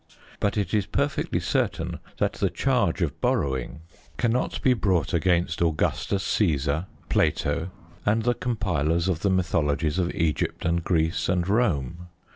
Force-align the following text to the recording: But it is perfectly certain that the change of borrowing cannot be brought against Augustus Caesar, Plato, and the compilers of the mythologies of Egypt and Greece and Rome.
But 0.39 0.57
it 0.57 0.73
is 0.73 0.87
perfectly 0.87 1.39
certain 1.39 1.99
that 2.17 2.33
the 2.33 2.49
change 2.49 3.03
of 3.03 3.21
borrowing 3.21 3.81
cannot 4.17 4.59
be 4.63 4.73
brought 4.73 5.13
against 5.13 5.61
Augustus 5.61 6.23
Caesar, 6.23 6.87
Plato, 7.07 7.69
and 8.03 8.23
the 8.23 8.33
compilers 8.33 9.07
of 9.07 9.19
the 9.19 9.29
mythologies 9.29 9.99
of 9.99 10.11
Egypt 10.15 10.65
and 10.65 10.83
Greece 10.83 11.29
and 11.29 11.47
Rome. 11.47 12.07